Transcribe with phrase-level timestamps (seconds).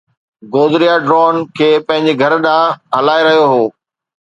[0.53, 3.63] گودريا ڍورن کي پنھنجي گھر ڏانھن ھلائي رھيو ھو